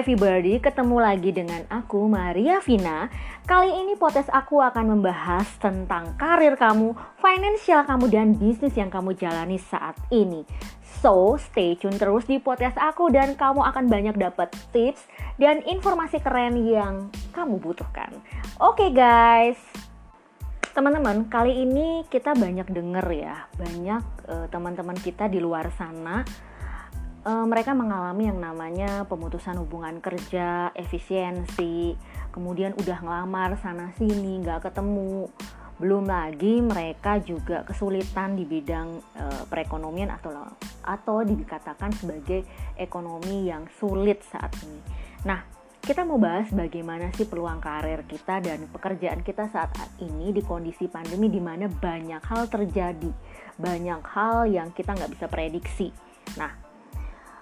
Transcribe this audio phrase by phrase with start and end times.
[0.00, 3.12] everybody, ketemu lagi dengan aku Maria Vina.
[3.44, 9.12] Kali ini potes aku akan membahas tentang karir kamu, financial kamu dan bisnis yang kamu
[9.12, 10.48] jalani saat ini.
[11.04, 15.04] So, stay tune terus di podcast aku dan kamu akan banyak dapat tips
[15.36, 18.08] dan informasi keren yang kamu butuhkan.
[18.56, 19.60] Oke okay, guys.
[20.72, 24.00] Teman-teman, kali ini kita banyak denger ya, banyak
[24.32, 26.24] uh, teman-teman kita di luar sana
[27.24, 31.96] uh, mereka mengalami yang namanya pemutusan hubungan kerja, efisiensi,
[32.32, 35.28] kemudian udah ngelamar sana sini nggak ketemu.
[35.80, 40.32] Belum lagi mereka juga kesulitan di bidang uh, perekonomian atau
[40.84, 42.44] atau dikatakan sebagai
[42.76, 44.80] ekonomi yang sulit saat ini.
[45.24, 45.40] Nah,
[45.80, 49.72] kita mau bahas bagaimana sih peluang karir kita dan pekerjaan kita saat
[50.04, 53.08] ini di kondisi pandemi di mana banyak hal terjadi,
[53.56, 55.88] banyak hal yang kita nggak bisa prediksi.
[56.36, 56.69] Nah,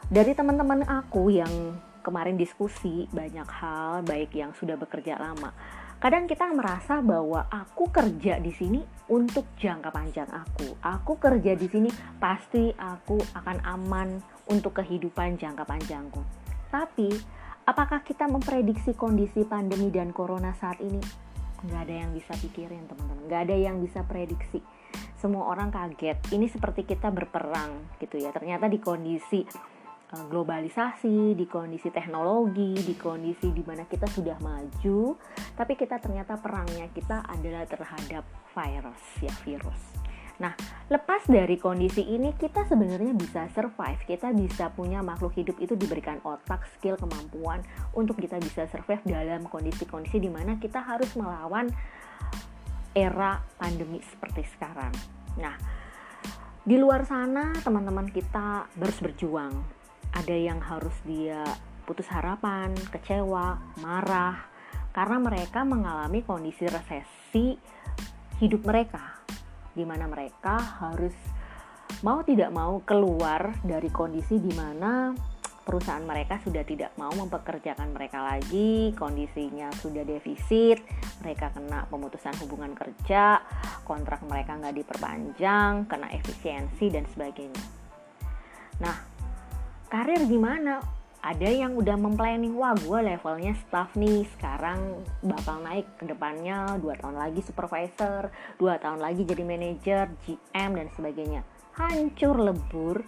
[0.08, 5.52] dari teman-teman aku yang kemarin diskusi banyak hal baik yang sudah bekerja lama
[5.98, 10.78] kadang kita merasa bahwa aku kerja di sini untuk jangka panjang aku.
[10.78, 11.90] Aku kerja di sini
[12.22, 16.22] pasti aku akan aman untuk kehidupan jangka panjangku.
[16.70, 17.10] Tapi
[17.66, 21.02] apakah kita memprediksi kondisi pandemi dan corona saat ini?
[21.66, 23.26] Nggak ada yang bisa pikirin teman-teman.
[23.26, 24.62] Nggak ada yang bisa prediksi.
[25.18, 26.30] Semua orang kaget.
[26.30, 28.30] Ini seperti kita berperang gitu ya.
[28.30, 29.42] Ternyata di kondisi
[30.08, 35.20] globalisasi, di kondisi teknologi, di kondisi di mana kita sudah maju,
[35.52, 38.24] tapi kita ternyata perangnya kita adalah terhadap
[38.56, 39.80] virus ya virus.
[40.38, 40.54] Nah,
[40.86, 43.98] lepas dari kondisi ini kita sebenarnya bisa survive.
[44.06, 49.50] Kita bisa punya makhluk hidup itu diberikan otak, skill, kemampuan untuk kita bisa survive dalam
[49.50, 51.66] kondisi-kondisi di mana kita harus melawan
[52.94, 54.94] era pandemi seperti sekarang.
[55.42, 55.58] Nah,
[56.62, 59.77] di luar sana teman-teman kita harus berjuang
[60.14, 61.42] ada yang harus dia
[61.88, 64.36] putus harapan, kecewa, marah
[64.92, 67.56] karena mereka mengalami kondisi resesi
[68.42, 69.18] hidup mereka
[69.72, 71.14] di mana mereka harus
[72.02, 75.14] mau tidak mau keluar dari kondisi di mana
[75.68, 80.80] perusahaan mereka sudah tidak mau mempekerjakan mereka lagi, kondisinya sudah defisit,
[81.20, 83.44] mereka kena pemutusan hubungan kerja,
[83.84, 87.64] kontrak mereka nggak diperpanjang, kena efisiensi dan sebagainya.
[88.80, 88.96] Nah,
[89.88, 90.84] karir gimana?
[91.18, 96.94] Ada yang udah memplanning wah gue levelnya staff nih sekarang bakal naik ke depannya dua
[96.94, 101.42] tahun lagi supervisor dua tahun lagi jadi manajer GM dan sebagainya.
[101.74, 103.02] Hancur lebur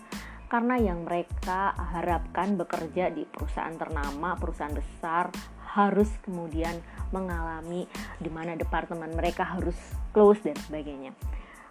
[0.51, 5.31] karena yang mereka harapkan bekerja di perusahaan ternama perusahaan besar
[5.71, 6.75] harus kemudian
[7.15, 7.87] mengalami
[8.19, 9.79] di mana departemen mereka harus
[10.11, 11.15] close dan sebagainya.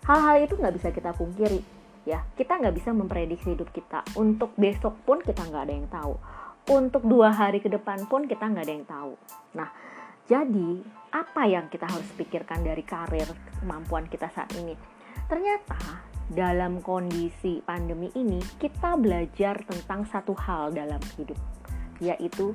[0.07, 1.78] Hal-hal itu nggak bisa kita pungkiri
[2.09, 2.25] ya.
[2.33, 4.01] Kita nggak bisa memprediksi hidup kita.
[4.17, 6.13] Untuk besok pun kita nggak ada yang tahu.
[6.69, 9.13] Untuk dua hari ke depan pun kita nggak ada yang tahu.
[9.53, 9.69] Nah
[10.29, 10.69] jadi
[11.09, 13.25] apa yang kita harus pikirkan dari karir
[13.61, 14.77] kemampuan kita saat ini?
[15.25, 21.37] Ternyata dalam kondisi pandemi ini kita belajar tentang satu hal dalam hidup
[21.97, 22.53] yaitu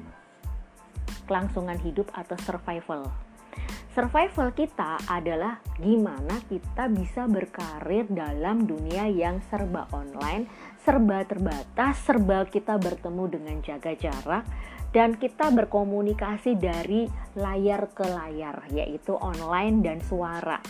[1.26, 3.10] kelangsungan hidup atau survival
[3.94, 10.50] survival kita adalah gimana kita bisa berkarir dalam dunia yang serba online,
[10.82, 14.44] serba terbatas, serba kita bertemu dengan jaga jarak
[14.94, 20.62] dan kita berkomunikasi dari layar ke layar yaitu online dan suara.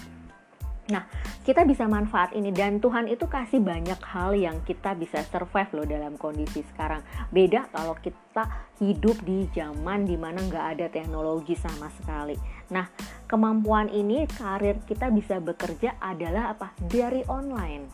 [0.84, 1.08] Nah,
[1.48, 5.88] kita bisa manfaat ini dan Tuhan itu kasih banyak hal yang kita bisa survive loh
[5.88, 7.00] dalam kondisi sekarang.
[7.32, 8.44] Beda kalau kita
[8.84, 12.36] hidup di zaman di mana nggak ada teknologi sama sekali.
[12.72, 12.88] Nah,
[13.28, 16.72] kemampuan ini karir kita bisa bekerja adalah apa?
[16.80, 17.90] Dari online.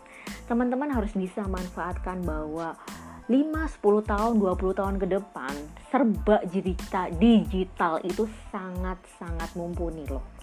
[0.47, 2.75] Teman-teman harus bisa manfaatkan bahwa
[3.31, 5.55] 5, 10 tahun, 20 tahun ke depan
[5.91, 10.41] serba digital, digital itu sangat-sangat mumpuni loh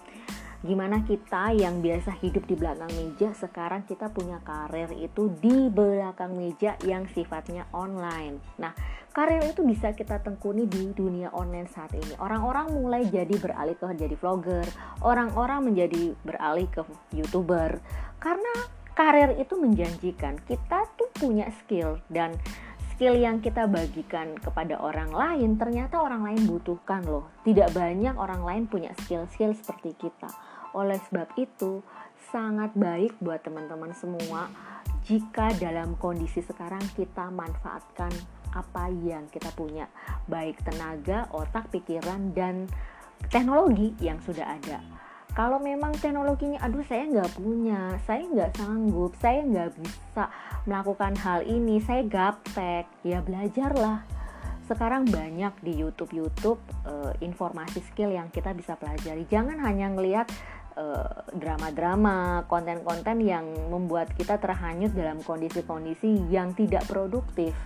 [0.58, 6.34] gimana kita yang biasa hidup di belakang meja sekarang kita punya karir itu di belakang
[6.34, 8.42] meja yang sifatnya online.
[8.58, 8.74] Nah,
[9.12, 12.14] karir itu bisa kita tekuni di dunia online saat ini.
[12.20, 14.66] Orang-orang mulai jadi beralih ke jadi vlogger,
[15.02, 16.82] orang-orang menjadi beralih ke
[17.16, 17.80] YouTuber
[18.22, 18.54] karena
[18.94, 20.38] karir itu menjanjikan.
[20.42, 22.34] Kita tuh punya skill dan
[22.94, 27.30] skill yang kita bagikan kepada orang lain ternyata orang lain butuhkan loh.
[27.46, 30.26] Tidak banyak orang lain punya skill-skill seperti kita.
[30.74, 31.80] Oleh sebab itu,
[32.34, 34.50] sangat baik buat teman-teman semua
[35.06, 38.12] jika dalam kondisi sekarang kita manfaatkan
[38.54, 39.88] apa yang kita punya,
[40.28, 42.68] baik tenaga, otak, pikiran, dan
[43.26, 44.78] teknologi yang sudah ada.
[45.36, 50.24] Kalau memang teknologinya aduh saya nggak punya saya nggak sanggup saya nggak bisa
[50.66, 54.02] melakukan hal ini saya gaptek ya belajarlah.
[54.66, 59.24] Sekarang banyak di YouTube YouTube uh, informasi skill yang kita bisa pelajari.
[59.30, 60.28] Jangan hanya ngelihat
[60.76, 67.56] uh, drama-drama, konten-konten yang membuat kita terhanyut dalam kondisi-kondisi yang tidak produktif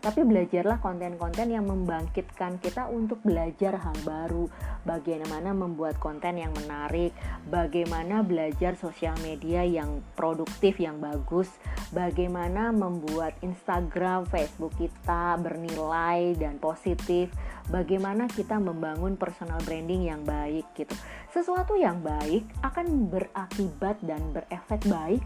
[0.00, 4.48] tapi belajarlah konten-konten yang membangkitkan kita untuk belajar hal baru,
[4.88, 7.12] bagaimana membuat konten yang menarik,
[7.52, 11.52] bagaimana belajar sosial media yang produktif, yang bagus,
[11.92, 17.28] bagaimana membuat Instagram, Facebook kita bernilai dan positif,
[17.68, 20.96] bagaimana kita membangun personal branding yang baik gitu.
[21.28, 25.22] Sesuatu yang baik akan berakibat dan berefek baik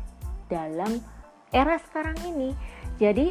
[0.51, 0.99] dalam
[1.55, 2.51] era sekarang ini.
[2.99, 3.31] Jadi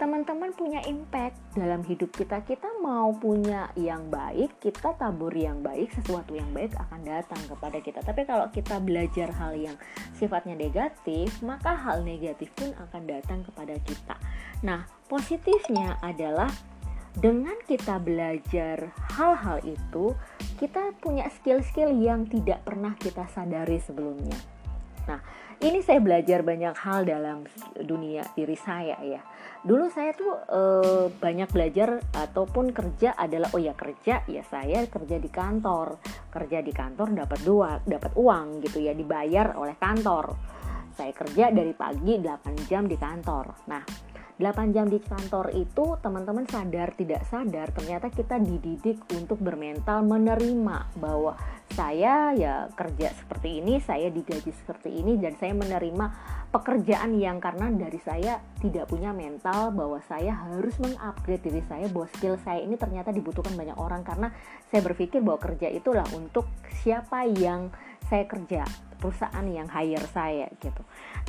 [0.00, 2.40] teman-teman punya impact dalam hidup kita.
[2.40, 7.78] Kita mau punya yang baik, kita tabur yang baik, sesuatu yang baik akan datang kepada
[7.84, 8.00] kita.
[8.00, 9.76] Tapi kalau kita belajar hal yang
[10.16, 14.16] sifatnya negatif, maka hal negatif pun akan datang kepada kita.
[14.64, 16.48] Nah, positifnya adalah
[17.20, 20.16] dengan kita belajar hal-hal itu,
[20.56, 24.38] kita punya skill-skill yang tidak pernah kita sadari sebelumnya.
[25.10, 25.18] Nah,
[25.58, 27.42] ini saya belajar banyak hal dalam
[27.82, 29.18] dunia diri saya ya.
[29.60, 30.60] Dulu saya tuh e,
[31.10, 35.98] banyak belajar ataupun kerja adalah oh ya kerja ya saya kerja di kantor.
[36.30, 40.32] Kerja di kantor dapat dua dapat uang gitu ya dibayar oleh kantor.
[40.94, 43.66] Saya kerja dari pagi 8 jam di kantor.
[43.66, 43.82] Nah
[44.40, 50.96] 8 jam di kantor itu teman-teman sadar tidak sadar ternyata kita dididik untuk bermental menerima
[50.96, 51.36] bahwa
[51.70, 56.06] saya ya kerja seperti ini, saya digaji seperti ini dan saya menerima
[56.50, 62.10] pekerjaan yang karena dari saya tidak punya mental bahwa saya harus mengupgrade diri saya bahwa
[62.10, 64.02] skill saya ini ternyata dibutuhkan banyak orang.
[64.02, 64.34] Karena
[64.66, 66.50] saya berpikir bahwa kerja itulah untuk
[66.82, 67.70] siapa yang
[68.10, 68.66] saya kerja
[69.00, 70.82] perusahaan yang hire saya gitu.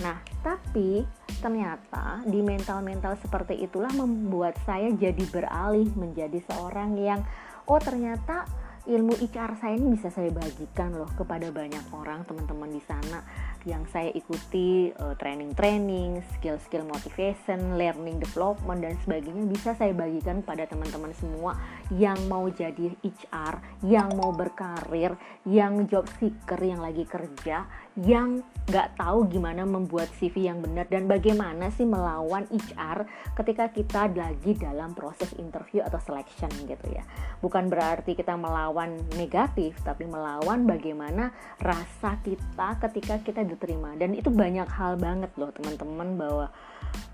[0.03, 1.07] Nah, tapi
[1.39, 7.23] ternyata di mental-mental seperti itulah membuat saya jadi beralih menjadi seorang yang
[7.65, 8.45] oh ternyata
[8.89, 13.21] ilmu HR saya ini bisa saya bagikan loh kepada banyak orang teman-teman di sana
[13.67, 20.65] yang saya ikuti uh, training-training, skill-skill motivation, learning development dan sebagainya bisa saya bagikan pada
[20.65, 21.57] teman-teman semua
[21.93, 25.13] yang mau jadi HR, yang mau berkarir,
[25.45, 27.67] yang job seeker yang lagi kerja,
[27.99, 28.39] yang
[28.71, 33.03] nggak tahu gimana membuat CV yang benar dan bagaimana sih melawan HR
[33.35, 37.03] ketika kita lagi dalam proses interview atau selection gitu ya.
[37.43, 44.31] Bukan berarti kita melawan negatif, tapi melawan bagaimana rasa kita ketika kita diterima dan itu
[44.31, 46.45] banyak hal banget loh teman-teman bahwa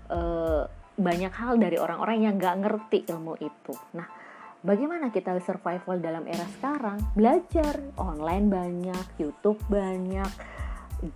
[0.08, 0.64] uh,
[0.98, 3.74] banyak hal dari orang-orang yang nggak ngerti ilmu itu.
[3.94, 4.06] Nah,
[4.66, 6.98] bagaimana kita survival dalam era sekarang?
[7.14, 10.26] Belajar online banyak, YouTube banyak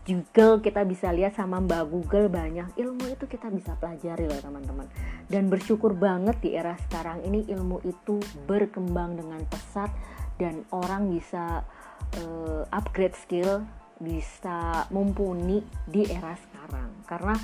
[0.06, 4.86] Google kita bisa lihat sama Mbak Google banyak ilmu itu kita bisa pelajari loh teman-teman
[5.26, 9.90] dan bersyukur banget di era sekarang ini ilmu itu berkembang dengan pesat
[10.38, 11.66] dan orang bisa
[12.22, 13.66] uh, upgrade skill
[14.02, 17.34] bisa mumpuni di era sekarang karena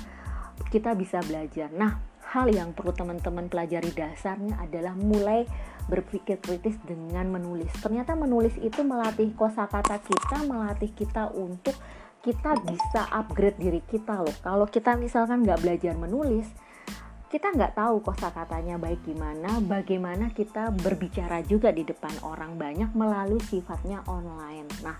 [0.67, 1.71] kita bisa belajar.
[1.71, 1.95] Nah
[2.29, 5.47] hal yang perlu teman-teman pelajari dasarnya adalah mulai
[5.89, 7.71] berpikir kritis dengan menulis.
[7.81, 11.73] Ternyata menulis itu melatih kosakata kita, melatih kita untuk
[12.19, 14.35] kita bisa upgrade diri kita loh.
[14.43, 16.45] Kalau kita misalkan nggak belajar menulis
[17.29, 23.37] kita nggak tahu kosakatanya baik gimana bagaimana kita berbicara juga di depan orang banyak melalui
[23.37, 24.65] sifatnya online.
[24.81, 24.97] Nah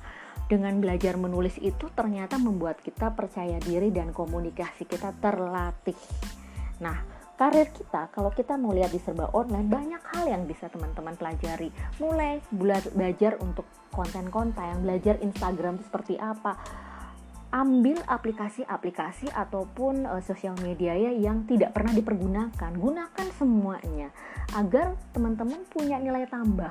[0.50, 5.96] dengan belajar menulis itu ternyata membuat kita percaya diri dan komunikasi kita terlatih
[6.82, 6.98] nah
[7.38, 11.70] karir kita kalau kita mau lihat di serba online banyak hal yang bisa teman-teman pelajari
[12.02, 12.42] mulai
[12.92, 13.64] belajar untuk
[13.94, 16.58] konten-konten belajar Instagram seperti apa
[17.50, 22.72] ambil aplikasi-aplikasi ataupun uh, sosial media ya yang tidak pernah dipergunakan.
[22.78, 24.14] Gunakan semuanya
[24.54, 26.70] agar teman-teman punya nilai tambah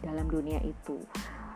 [0.00, 0.96] dalam dunia itu.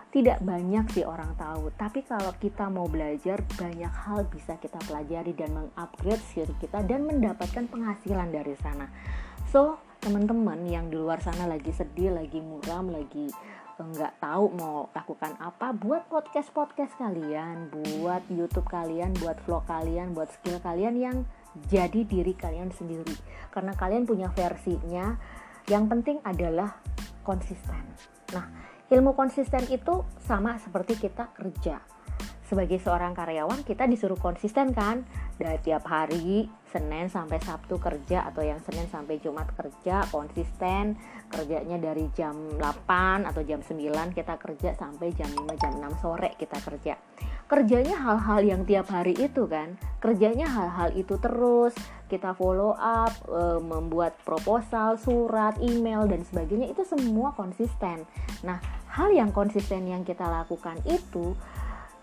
[0.08, 5.36] Tidak banyak sih orang tahu, tapi kalau kita mau belajar banyak hal bisa kita pelajari
[5.36, 8.88] dan mengupgrade skill kita dan mendapatkan penghasilan dari sana.
[9.52, 13.28] So, teman-teman yang di luar sana lagi sedih, lagi muram, lagi
[13.78, 20.18] nggak tahu mau lakukan apa buat podcast podcast kalian buat YouTube kalian buat vlog kalian
[20.18, 21.16] buat skill kalian yang
[21.70, 23.14] jadi diri kalian sendiri.
[23.54, 25.14] Karena kalian punya versinya
[25.70, 26.74] yang penting adalah
[27.22, 27.86] konsisten.
[28.34, 28.57] Nah
[28.88, 31.80] ilmu konsisten itu sama seperti kita kerja.
[32.48, 35.04] Sebagai seorang karyawan kita disuruh konsisten kan?
[35.36, 40.96] Dari tiap hari Senin sampai Sabtu kerja atau yang Senin sampai Jumat kerja konsisten.
[41.28, 46.32] Kerjanya dari jam 8 atau jam 9 kita kerja sampai jam 5 jam 6 sore
[46.40, 46.96] kita kerja
[47.48, 49.80] kerjanya hal-hal yang tiap hari itu kan.
[49.98, 51.72] Kerjanya hal-hal itu terus.
[52.08, 56.70] Kita follow up e, membuat proposal surat email dan sebagainya.
[56.70, 58.04] Itu semua konsisten.
[58.44, 58.60] Nah
[58.92, 61.32] hal yang konsisten yang kita lakukan itu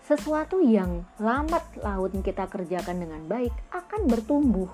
[0.06, 4.70] sesuatu yang lambat laut kita kerjakan dengan baik akan bertumbuh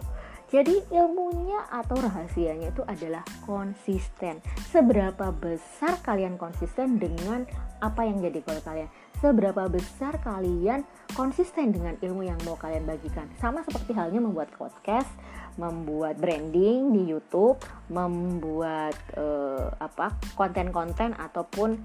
[0.52, 4.36] jadi ilmunya atau rahasianya itu adalah konsisten.
[4.68, 7.48] Seberapa besar kalian konsisten dengan
[7.80, 8.92] apa yang jadi goal kalian?
[9.16, 10.84] Seberapa besar kalian
[11.16, 13.32] konsisten dengan ilmu yang mau kalian bagikan?
[13.40, 15.08] Sama seperti halnya membuat podcast,
[15.56, 17.56] membuat branding di YouTube,
[17.88, 21.80] membuat uh, apa konten-konten ataupun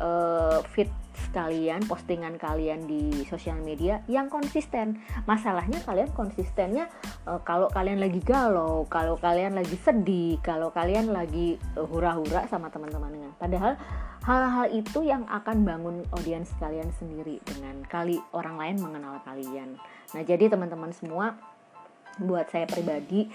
[0.00, 0.90] uh, feed
[1.30, 4.98] kalian, postingan kalian di sosial media yang konsisten.
[5.28, 6.88] Masalahnya kalian konsistennya
[7.28, 12.72] uh, kalau kalian lagi galau, kalau kalian lagi sedih, kalau kalian lagi uh, hura-hura sama
[12.72, 13.36] teman-temannya.
[13.36, 13.76] Padahal
[14.24, 19.76] hal-hal itu yang akan bangun audiens kalian sendiri dengan kali orang lain mengenal kalian.
[20.16, 21.36] Nah, jadi teman-teman semua
[22.20, 23.30] buat saya pribadi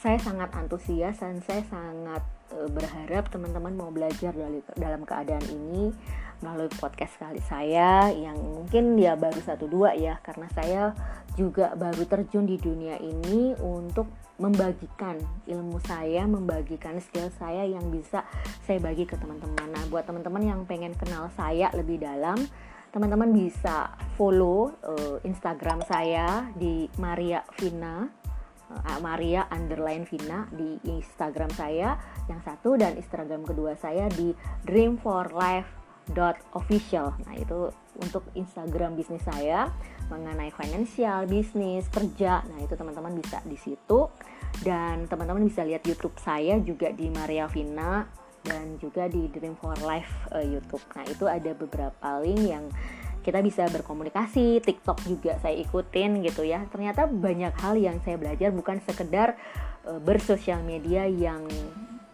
[0.00, 4.34] saya sangat antusias dan saya sangat berharap teman-teman mau belajar
[4.74, 5.94] dalam keadaan ini
[6.40, 10.96] melalui podcast kali saya yang mungkin ya baru satu dua ya karena saya
[11.36, 14.08] juga baru terjun di dunia ini untuk
[14.40, 18.24] membagikan ilmu saya, membagikan skill saya yang bisa
[18.64, 19.68] saya bagi ke teman-teman.
[19.68, 22.40] Nah, buat teman-teman yang pengen kenal saya lebih dalam,
[22.90, 28.19] teman-teman bisa follow uh, Instagram saya di Maria Vina
[29.02, 31.98] Maria underline Vina di Instagram saya
[32.30, 34.30] yang satu dan Instagram kedua saya di
[34.62, 35.66] Dream for Life
[36.10, 37.14] dot official.
[37.26, 37.70] Nah, itu
[38.02, 39.70] untuk Instagram bisnis saya
[40.10, 42.42] mengenai financial, bisnis, kerja.
[42.50, 44.10] Nah, itu teman-teman bisa di situ
[44.66, 48.06] dan teman-teman bisa lihat YouTube saya juga di Maria Vina
[48.42, 50.82] dan juga di Dream for Life uh, YouTube.
[50.96, 52.66] Nah, itu ada beberapa link yang
[53.20, 58.50] kita bisa berkomunikasi TikTok juga saya ikutin gitu ya ternyata banyak hal yang saya belajar
[58.50, 59.36] bukan sekedar
[59.84, 61.44] e, bersosial media yang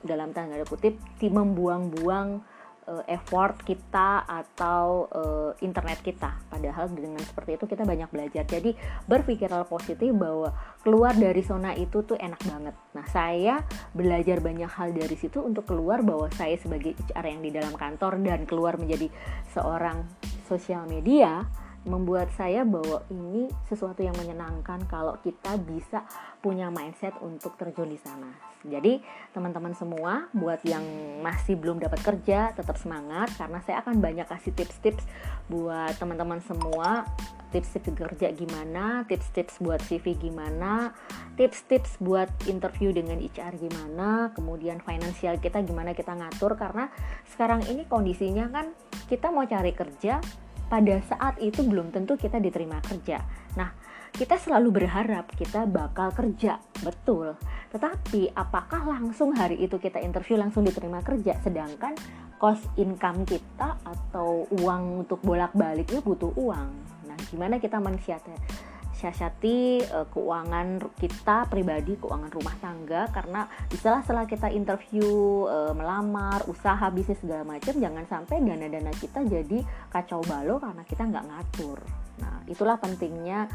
[0.07, 2.43] dalam tanda kutip membuang-buang
[2.87, 6.39] uh, effort kita atau uh, internet kita.
[6.47, 8.47] Padahal dengan seperti itu kita banyak belajar.
[8.47, 8.73] Jadi
[9.05, 12.75] berpikirlah positif bahwa keluar dari zona itu tuh enak banget.
[12.95, 17.51] Nah, saya belajar banyak hal dari situ untuk keluar bahwa saya sebagai HR yang di
[17.51, 19.11] dalam kantor dan keluar menjadi
[19.53, 20.07] seorang
[20.47, 21.45] sosial media
[21.87, 26.03] membuat saya bahwa ini sesuatu yang menyenangkan kalau kita bisa
[26.43, 28.35] punya mindset untuk terjun di sana.
[28.67, 28.99] Jadi
[29.31, 30.83] teman-teman semua buat yang
[31.23, 35.07] masih belum dapat kerja tetap semangat karena saya akan banyak kasih tips-tips
[35.47, 37.07] buat teman-teman semua
[37.55, 40.93] tips-tips kerja gimana, tips-tips buat CV gimana,
[41.39, 46.91] tips-tips buat interview dengan HR gimana, kemudian finansial kita gimana kita ngatur karena
[47.31, 48.75] sekarang ini kondisinya kan
[49.07, 50.19] kita mau cari kerja
[50.67, 53.23] pada saat itu belum tentu kita diterima kerja.
[53.55, 53.71] Nah,
[54.11, 57.39] kita selalu berharap kita bakal kerja, betul.
[57.71, 61.95] Tetapi apakah langsung hari itu kita interview langsung diterima kerja sedangkan
[62.37, 66.69] cost income kita atau uang untuk bolak-baliknya butuh uang.
[67.07, 68.66] Nah, gimana kita mensiasati
[68.97, 76.89] siasati uh, keuangan kita pribadi, keuangan rumah tangga karena setelah-setelah kita interview, uh, melamar, usaha,
[76.89, 79.61] bisnis segala macam jangan sampai dana-dana kita jadi
[79.93, 81.79] kacau balau karena kita nggak ngatur.
[82.25, 83.53] Nah, itulah pentingnya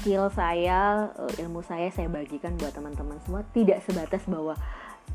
[0.00, 4.56] skill saya, uh, ilmu saya saya bagikan buat teman-teman semua tidak sebatas bahwa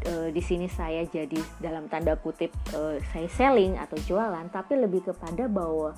[0.06, 5.10] uh, di sini saya jadi dalam tanda kutip uh, saya selling atau jualan, tapi lebih
[5.10, 5.98] kepada bahwa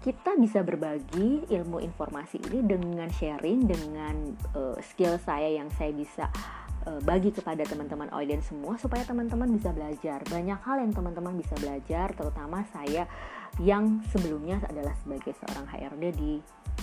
[0.00, 4.16] kita bisa berbagi ilmu informasi ini dengan sharing dengan
[4.56, 6.32] uh, skill saya yang saya bisa
[6.88, 10.24] uh, bagi kepada teman-teman audiens semua supaya teman-teman bisa belajar.
[10.24, 13.04] Banyak hal yang teman-teman bisa belajar terutama saya
[13.60, 16.32] yang sebelumnya adalah sebagai seorang HRD di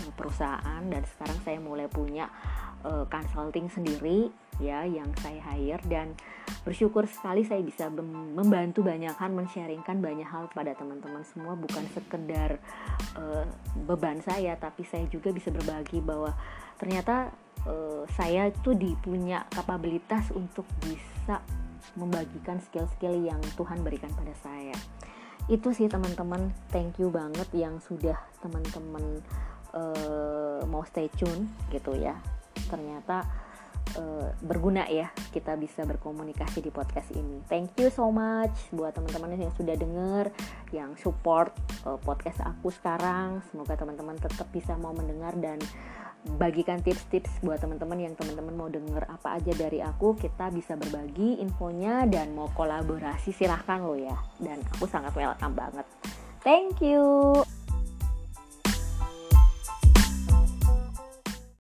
[0.05, 2.29] uh, perusahaan dan sekarang saya mulai punya
[2.86, 5.84] uh, consulting sendiri ya yang saya hire.
[5.86, 6.14] Dan
[6.64, 11.54] bersyukur sekali saya bisa membantu banyak hal men-sharingkan banyak hal pada teman-teman semua.
[11.58, 12.62] Bukan sekedar
[13.18, 13.46] uh,
[13.88, 16.34] beban saya tapi saya juga bisa berbagi bahwa
[16.78, 17.32] ternyata
[17.66, 21.42] uh, saya itu dipunya kapabilitas untuk bisa
[21.98, 24.76] membagikan skill-skill yang Tuhan berikan pada saya.
[25.48, 26.52] Itu sih teman-teman.
[26.70, 29.24] Thank you banget yang sudah teman-teman
[29.72, 32.20] uh, mau stay tune gitu ya.
[32.68, 33.24] Ternyata
[33.98, 37.44] uh, berguna ya kita bisa berkomunikasi di podcast ini.
[37.50, 40.32] Thank you so much buat teman-teman yang sudah dengar,
[40.72, 41.51] yang support
[41.84, 43.44] uh, podcast aku sekarang.
[43.51, 45.60] Semoga teman-teman tetap bisa mau mendengar dan
[46.36, 51.39] bagikan tips-tips buat teman-teman yang teman-teman mau denger apa aja dari aku kita bisa berbagi
[51.39, 55.88] infonya dan mau kolaborasi silahkan lo ya dan aku sangat welcome banget
[56.44, 57.48] thank you